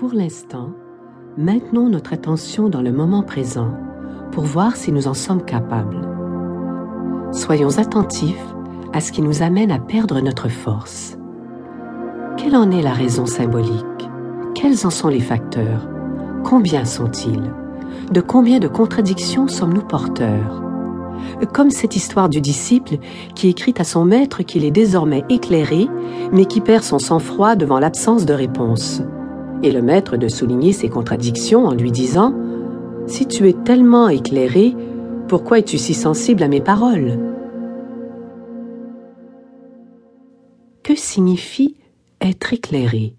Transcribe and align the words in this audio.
Pour 0.00 0.14
l'instant, 0.14 0.70
maintenons 1.36 1.90
notre 1.90 2.14
attention 2.14 2.70
dans 2.70 2.80
le 2.80 2.90
moment 2.90 3.22
présent 3.22 3.68
pour 4.32 4.44
voir 4.44 4.74
si 4.76 4.92
nous 4.92 5.08
en 5.08 5.12
sommes 5.12 5.44
capables. 5.44 6.08
Soyons 7.32 7.76
attentifs 7.76 8.42
à 8.94 9.02
ce 9.02 9.12
qui 9.12 9.20
nous 9.20 9.42
amène 9.42 9.70
à 9.70 9.78
perdre 9.78 10.22
notre 10.22 10.48
force. 10.48 11.18
Quelle 12.38 12.56
en 12.56 12.70
est 12.70 12.80
la 12.80 12.94
raison 12.94 13.26
symbolique? 13.26 14.08
Quels 14.54 14.86
en 14.86 14.90
sont 14.90 15.08
les 15.08 15.20
facteurs? 15.20 15.86
Combien 16.44 16.86
sont-ils? 16.86 17.52
De 18.10 18.22
combien 18.22 18.58
de 18.58 18.68
contradictions 18.68 19.48
sommes-nous 19.48 19.84
porteurs? 19.84 20.62
Comme 21.52 21.68
cette 21.68 21.94
histoire 21.94 22.30
du 22.30 22.40
disciple 22.40 22.96
qui 23.34 23.50
écrit 23.50 23.74
à 23.76 23.84
son 23.84 24.06
maître 24.06 24.44
qu'il 24.44 24.64
est 24.64 24.70
désormais 24.70 25.24
éclairé, 25.28 25.88
mais 26.32 26.46
qui 26.46 26.62
perd 26.62 26.84
son 26.84 26.98
sang-froid 26.98 27.54
devant 27.54 27.78
l'absence 27.78 28.24
de 28.24 28.32
réponse. 28.32 29.02
Et 29.62 29.72
le 29.72 29.82
maître 29.82 30.16
de 30.16 30.28
souligner 30.28 30.72
ces 30.72 30.88
contradictions 30.88 31.66
en 31.66 31.74
lui 31.74 31.92
disant⁇ 31.92 32.32
Si 33.08 33.26
tu 33.26 33.48
es 33.48 33.52
tellement 33.52 34.08
éclairé, 34.08 34.74
pourquoi 35.28 35.58
es-tu 35.58 35.76
si 35.76 35.92
sensible 35.92 36.42
à 36.42 36.48
mes 36.48 36.62
paroles?⁇ 36.62 37.18
Que 40.82 40.94
signifie 40.94 41.76
être 42.22 42.54
éclairé? 42.54 43.14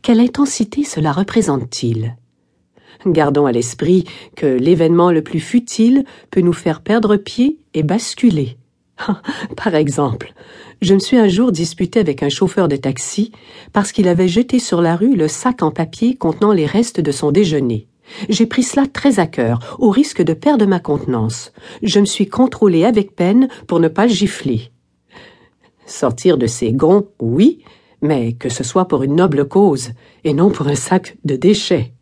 Quelle 0.00 0.20
intensité 0.20 0.84
cela 0.84 1.12
représente-t-il? 1.12 2.16
Gardons 3.06 3.44
à 3.44 3.52
l'esprit 3.52 4.04
que 4.36 4.46
l'événement 4.46 5.10
le 5.10 5.22
plus 5.22 5.40
futile 5.40 6.04
peut 6.30 6.40
nous 6.40 6.54
faire 6.54 6.80
perdre 6.80 7.16
pied 7.16 7.58
et 7.74 7.82
basculer. 7.82 8.56
Par 9.56 9.74
exemple, 9.74 10.32
je 10.80 10.94
me 10.94 10.98
suis 10.98 11.16
un 11.16 11.28
jour 11.28 11.52
disputé 11.52 12.00
avec 12.00 12.22
un 12.22 12.28
chauffeur 12.28 12.68
de 12.68 12.76
taxi 12.76 13.32
parce 13.72 13.92
qu'il 13.92 14.08
avait 14.08 14.28
jeté 14.28 14.58
sur 14.58 14.80
la 14.80 14.96
rue 14.96 15.16
le 15.16 15.28
sac 15.28 15.62
en 15.62 15.70
papier 15.70 16.16
contenant 16.16 16.52
les 16.52 16.66
restes 16.66 17.00
de 17.00 17.12
son 17.12 17.32
déjeuner. 17.32 17.88
J'ai 18.28 18.46
pris 18.46 18.62
cela 18.62 18.86
très 18.86 19.18
à 19.18 19.26
cœur, 19.26 19.76
au 19.78 19.90
risque 19.90 20.22
de 20.22 20.34
perdre 20.34 20.66
ma 20.66 20.78
contenance. 20.78 21.52
Je 21.82 22.00
me 22.00 22.04
suis 22.04 22.28
contrôlé 22.28 22.84
avec 22.84 23.16
peine 23.16 23.48
pour 23.66 23.80
ne 23.80 23.88
pas 23.88 24.06
le 24.06 24.12
gifler. 24.12 24.70
Sortir 25.86 26.38
de 26.38 26.46
ses 26.46 26.72
gonds, 26.72 27.08
oui, 27.20 27.64
mais 28.02 28.34
que 28.34 28.48
ce 28.48 28.62
soit 28.62 28.86
pour 28.86 29.02
une 29.02 29.16
noble 29.16 29.48
cause 29.48 29.90
et 30.24 30.34
non 30.34 30.50
pour 30.50 30.68
un 30.68 30.74
sac 30.74 31.16
de 31.24 31.36
déchets. 31.36 31.92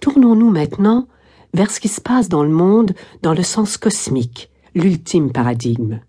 Tournons-nous 0.00 0.50
maintenant 0.50 1.08
vers 1.54 1.70
ce 1.70 1.80
qui 1.80 1.88
se 1.88 2.00
passe 2.00 2.28
dans 2.28 2.44
le 2.44 2.50
monde 2.50 2.92
dans 3.22 3.32
le 3.32 3.42
sens 3.42 3.78
cosmique, 3.78 4.50
l'ultime 4.74 5.32
paradigme. 5.32 6.00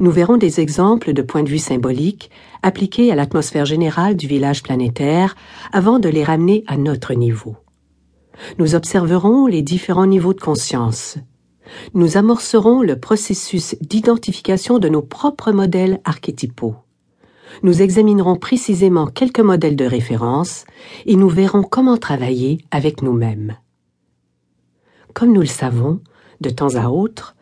Nous 0.00 0.10
verrons 0.10 0.36
des 0.36 0.60
exemples 0.60 1.12
de 1.12 1.22
points 1.22 1.44
de 1.44 1.48
vue 1.48 1.58
symboliques 1.58 2.30
appliqués 2.62 3.12
à 3.12 3.14
l'atmosphère 3.14 3.64
générale 3.64 4.16
du 4.16 4.26
village 4.26 4.62
planétaire 4.62 5.36
avant 5.72 5.98
de 5.98 6.08
les 6.08 6.24
ramener 6.24 6.64
à 6.66 6.76
notre 6.76 7.14
niveau. 7.14 7.56
Nous 8.58 8.74
observerons 8.74 9.46
les 9.46 9.62
différents 9.62 10.06
niveaux 10.06 10.34
de 10.34 10.40
conscience, 10.40 11.18
nous 11.94 12.16
amorcerons 12.16 12.82
le 12.82 12.98
processus 12.98 13.76
d'identification 13.80 14.78
de 14.78 14.88
nos 14.88 15.02
propres 15.02 15.52
modèles 15.52 16.00
archétypaux. 16.04 16.76
Nous 17.62 17.82
examinerons 17.82 18.36
précisément 18.36 19.06
quelques 19.06 19.40
modèles 19.40 19.76
de 19.76 19.84
référence 19.84 20.64
et 21.06 21.16
nous 21.16 21.28
verrons 21.28 21.62
comment 21.62 21.96
travailler 21.96 22.58
avec 22.70 23.02
nous-mêmes. 23.02 23.56
Comme 25.14 25.32
nous 25.32 25.40
le 25.40 25.46
savons, 25.46 26.00
de 26.40 26.50
temps 26.50 26.76
à 26.76 26.88
autre, 26.88 27.34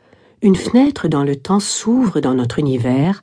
une 0.43 0.57
fenêtre 0.57 1.09
dans 1.09 1.25
le 1.25 1.37
temps 1.37 1.61
s'ouvre 1.61 2.21
dans 2.21 2.35
notre 2.35 2.59
univers 2.59 3.23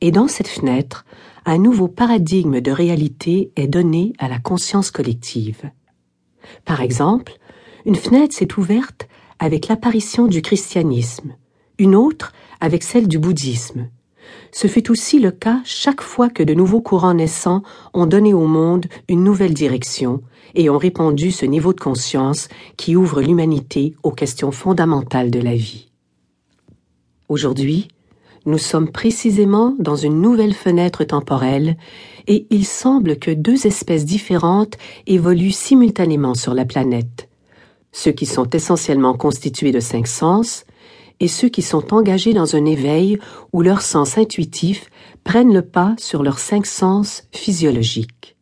et 0.00 0.10
dans 0.10 0.28
cette 0.28 0.48
fenêtre, 0.48 1.04
un 1.44 1.58
nouveau 1.58 1.88
paradigme 1.88 2.60
de 2.60 2.70
réalité 2.70 3.50
est 3.56 3.66
donné 3.66 4.12
à 4.18 4.28
la 4.28 4.38
conscience 4.38 4.90
collective. 4.90 5.70
Par 6.64 6.80
exemple, 6.80 7.32
une 7.84 7.96
fenêtre 7.96 8.34
s'est 8.34 8.58
ouverte 8.58 9.08
avec 9.38 9.66
l'apparition 9.68 10.26
du 10.26 10.40
christianisme, 10.40 11.34
une 11.78 11.96
autre 11.96 12.32
avec 12.60 12.84
celle 12.84 13.08
du 13.08 13.18
bouddhisme. 13.18 13.88
Ce 14.52 14.68
fut 14.68 14.90
aussi 14.90 15.18
le 15.18 15.32
cas 15.32 15.60
chaque 15.64 16.00
fois 16.00 16.30
que 16.30 16.44
de 16.44 16.54
nouveaux 16.54 16.80
courants 16.80 17.14
naissants 17.14 17.62
ont 17.92 18.06
donné 18.06 18.34
au 18.34 18.46
monde 18.46 18.86
une 19.08 19.24
nouvelle 19.24 19.54
direction 19.54 20.22
et 20.54 20.70
ont 20.70 20.78
répandu 20.78 21.32
ce 21.32 21.44
niveau 21.44 21.72
de 21.72 21.80
conscience 21.80 22.48
qui 22.76 22.94
ouvre 22.94 23.20
l'humanité 23.20 23.94
aux 24.02 24.12
questions 24.12 24.52
fondamentales 24.52 25.30
de 25.30 25.40
la 25.40 25.56
vie. 25.56 25.91
Aujourd'hui, 27.32 27.88
nous 28.44 28.58
sommes 28.58 28.92
précisément 28.92 29.74
dans 29.78 29.96
une 29.96 30.20
nouvelle 30.20 30.52
fenêtre 30.52 31.02
temporelle 31.02 31.78
et 32.26 32.46
il 32.50 32.66
semble 32.66 33.18
que 33.18 33.30
deux 33.30 33.66
espèces 33.66 34.04
différentes 34.04 34.76
évoluent 35.06 35.50
simultanément 35.50 36.34
sur 36.34 36.52
la 36.52 36.66
planète, 36.66 37.30
ceux 37.90 38.12
qui 38.12 38.26
sont 38.26 38.50
essentiellement 38.50 39.14
constitués 39.14 39.72
de 39.72 39.80
cinq 39.80 40.08
sens, 40.08 40.66
et 41.20 41.28
ceux 41.28 41.48
qui 41.48 41.62
sont 41.62 41.94
engagés 41.94 42.34
dans 42.34 42.54
un 42.54 42.66
éveil 42.66 43.18
où 43.54 43.62
leurs 43.62 43.80
sens 43.80 44.18
intuitifs 44.18 44.90
prennent 45.24 45.54
le 45.54 45.62
pas 45.62 45.94
sur 45.96 46.22
leurs 46.22 46.38
cinq 46.38 46.66
sens 46.66 47.22
physiologiques. 47.32 48.36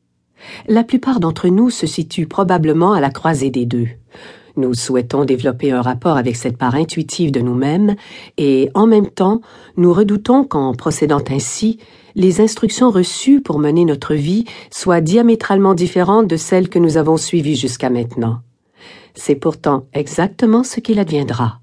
La 0.66 0.82
plupart 0.82 1.20
d'entre 1.20 1.46
nous 1.46 1.70
se 1.70 1.86
situent 1.86 2.26
probablement 2.26 2.92
à 2.92 3.00
la 3.00 3.10
croisée 3.10 3.50
des 3.50 3.66
deux. 3.66 3.86
Nous 4.60 4.74
souhaitons 4.74 5.24
développer 5.24 5.72
un 5.72 5.80
rapport 5.80 6.18
avec 6.18 6.36
cette 6.36 6.58
part 6.58 6.74
intuitive 6.74 7.32
de 7.32 7.40
nous-mêmes 7.40 7.96
et, 8.36 8.68
en 8.74 8.86
même 8.86 9.08
temps, 9.08 9.40
nous 9.78 9.90
redoutons 9.90 10.44
qu'en 10.44 10.74
procédant 10.74 11.22
ainsi, 11.30 11.78
les 12.14 12.42
instructions 12.42 12.90
reçues 12.90 13.40
pour 13.40 13.58
mener 13.58 13.86
notre 13.86 14.14
vie 14.14 14.44
soient 14.70 15.00
diamétralement 15.00 15.72
différentes 15.72 16.26
de 16.26 16.36
celles 16.36 16.68
que 16.68 16.78
nous 16.78 16.98
avons 16.98 17.16
suivies 17.16 17.56
jusqu'à 17.56 17.88
maintenant. 17.88 18.40
C'est 19.14 19.34
pourtant 19.34 19.86
exactement 19.94 20.62
ce 20.62 20.80
qu'il 20.80 20.98
adviendra. 20.98 21.60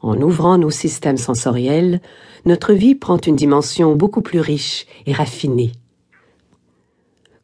En 0.00 0.20
ouvrant 0.20 0.58
nos 0.58 0.70
systèmes 0.70 1.18
sensoriels, 1.18 2.00
notre 2.44 2.72
vie 2.72 2.96
prend 2.96 3.18
une 3.18 3.36
dimension 3.36 3.94
beaucoup 3.94 4.20
plus 4.20 4.40
riche 4.40 4.86
et 5.06 5.12
raffinée. 5.12 5.70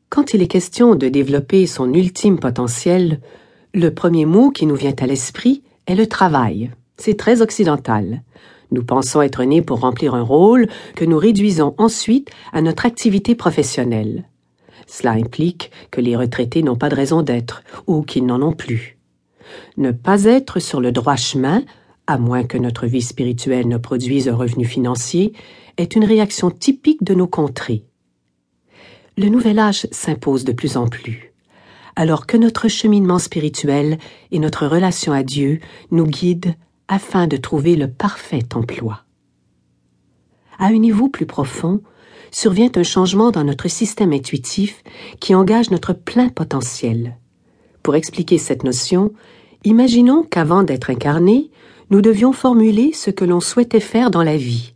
Quand 0.09 0.35
il 0.35 0.43
est 0.43 0.49
question 0.49 0.97
de 0.97 1.09
développer 1.09 1.69
son 1.69 1.95
ultime 1.95 2.41
potentiel, 2.41 3.21
le 3.75 3.93
premier 3.93 4.25
mot 4.25 4.51
qui 4.51 4.67
nous 4.67 4.75
vient 4.75 4.95
à 4.99 5.07
l'esprit 5.07 5.63
est 5.87 5.95
le 5.95 6.07
travail. 6.07 6.71
C'est 6.97 7.17
très 7.17 7.43
occidental. 7.43 8.23
Nous 8.71 8.83
pensons 8.83 9.23
être 9.23 9.45
nés 9.45 9.63
pour 9.63 9.81
remplir 9.81 10.15
un 10.15 10.23
rôle 10.23 10.69
que 10.95 11.05
nous 11.05 11.19
réduisons 11.19 11.75
ensuite 11.79 12.31
à 12.53 12.63
notre 12.63 12.87
activité 12.87 13.35
professionnelle. 13.35 14.25
Cela 14.87 15.13
implique 15.13 15.71
que 15.91 16.01
les 16.01 16.17
retraités 16.17 16.63
n'ont 16.63 16.77
pas 16.77 16.89
de 16.89 16.95
raison 16.95 17.23
d'être 17.23 17.63
ou 17.87 18.03
qu'ils 18.03 18.27
n'en 18.27 18.43
ont 18.43 18.53
plus. 18.53 18.99
Ne 19.77 19.93
pas 19.93 20.25
être 20.25 20.61
sur 20.61 20.81
le 20.81 20.93
droit 20.93 21.17
chemin, 21.17 21.63
à 22.07 22.19
moins 22.19 22.45
que 22.45 22.59
notre 22.59 22.87
vie 22.87 23.03
spirituelle 23.03 23.69
ne 23.69 23.77
produise 23.77 24.29
un 24.29 24.35
revenu 24.35 24.65
financier, 24.65 25.33
est 25.77 25.95
une 25.95 26.05
réaction 26.05 26.51
typique 26.51 27.05
de 27.05 27.15
nos 27.15 27.27
contrées. 27.27 27.85
Le 29.17 29.29
nouvel 29.29 29.59
âge 29.59 29.87
s'impose 29.91 30.45
de 30.45 30.53
plus 30.53 30.77
en 30.77 30.89
plus, 30.89 31.28
alors 31.99 32.27
que 32.27 32.37
notre 32.37 32.69
cheminement 32.69 33.19
spirituel 33.19 33.99
et 34.31 34.39
notre 34.39 34.69
relation 34.69 35.13
à 35.13 35.25
Dieu 35.25 35.59
nous 35.91 36.07
guident 36.07 36.55
afin 36.87 37.27
de 37.27 37.37
trouver 37.37 37.75
le 37.75 37.89
parfait 37.89 38.45
emploi. 38.55 39.03
À 40.61 40.67
un 40.67 40.79
niveau 40.79 41.09
plus 41.09 41.27
profond, 41.27 41.83
survient 42.31 42.71
un 42.77 42.85
changement 42.85 43.33
dans 43.33 43.43
notre 43.43 43.69
système 43.69 44.13
intuitif 44.13 44.85
qui 45.19 45.35
engage 45.35 45.73
notre 45.73 45.93
plein 45.93 46.29
potentiel. 46.29 47.17
Pour 47.83 47.97
expliquer 47.97 48.39
cette 48.39 48.63
notion, 48.63 49.13
Imaginons 49.65 50.23
qu'avant 50.23 50.63
d'être 50.63 50.91
incarné, 50.91 51.51
nous 51.91 52.01
devions 52.01 52.33
formuler 52.33 52.93
ce 52.93 53.11
que 53.11 53.25
l'on 53.25 53.41
souhaitait 53.41 53.81
faire 53.81 54.11
dans 54.11 54.23
la 54.23 54.37
vie. 54.37 54.75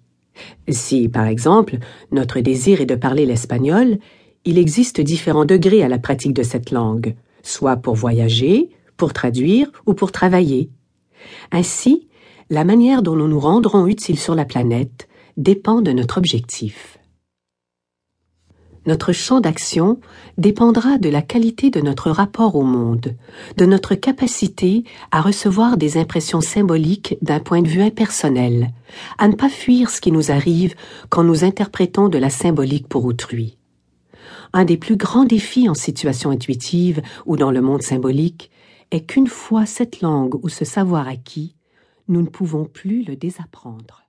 Si, 0.68 1.08
par 1.08 1.26
exemple, 1.26 1.78
notre 2.10 2.40
désir 2.40 2.80
est 2.80 2.86
de 2.86 2.96
parler 2.96 3.24
l'espagnol, 3.24 3.98
il 4.44 4.58
existe 4.58 5.00
différents 5.00 5.44
degrés 5.44 5.82
à 5.82 5.88
la 5.88 5.98
pratique 5.98 6.34
de 6.34 6.42
cette 6.42 6.70
langue, 6.70 7.14
soit 7.42 7.76
pour 7.76 7.94
voyager, 7.94 8.70
pour 8.96 9.12
traduire 9.12 9.70
ou 9.86 9.94
pour 9.94 10.12
travailler. 10.12 10.70
Ainsi, 11.50 12.08
la 12.50 12.64
manière 12.64 13.02
dont 13.02 13.16
nous 13.16 13.28
nous 13.28 13.40
rendrons 13.40 13.86
utiles 13.86 14.18
sur 14.18 14.34
la 14.34 14.44
planète 14.44 15.08
dépend 15.36 15.80
de 15.80 15.92
notre 15.92 16.18
objectif 16.18 16.98
notre 18.86 19.12
champ 19.12 19.40
d'action 19.40 20.00
dépendra 20.38 20.98
de 20.98 21.08
la 21.08 21.22
qualité 21.22 21.70
de 21.70 21.80
notre 21.80 22.10
rapport 22.10 22.56
au 22.56 22.62
monde, 22.62 23.14
de 23.56 23.64
notre 23.64 23.94
capacité 23.94 24.84
à 25.10 25.20
recevoir 25.20 25.76
des 25.76 25.96
impressions 25.98 26.40
symboliques 26.40 27.16
d'un 27.22 27.40
point 27.40 27.62
de 27.62 27.68
vue 27.68 27.82
impersonnel, 27.82 28.70
à 29.18 29.28
ne 29.28 29.34
pas 29.34 29.48
fuir 29.48 29.90
ce 29.90 30.00
qui 30.00 30.12
nous 30.12 30.30
arrive 30.30 30.74
quand 31.10 31.24
nous 31.24 31.44
interprétons 31.44 32.08
de 32.08 32.18
la 32.18 32.30
symbolique 32.30 32.88
pour 32.88 33.04
autrui. 33.04 33.56
Un 34.52 34.64
des 34.64 34.76
plus 34.76 34.96
grands 34.96 35.24
défis 35.24 35.68
en 35.68 35.74
situation 35.74 36.30
intuitive 36.30 37.00
ou 37.24 37.36
dans 37.36 37.50
le 37.50 37.62
monde 37.62 37.82
symbolique 37.82 38.50
est 38.90 39.06
qu'une 39.06 39.26
fois 39.26 39.64
cette 39.64 40.02
langue 40.02 40.34
ou 40.44 40.48
ce 40.50 40.66
savoir 40.66 41.08
acquis, 41.08 41.56
nous 42.08 42.20
ne 42.20 42.28
pouvons 42.28 42.66
plus 42.66 43.02
le 43.02 43.16
désapprendre. 43.16 44.01